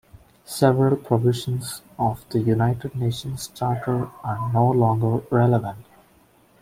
[0.45, 5.85] Several provisions of the United Nations Charter are no longer relevant.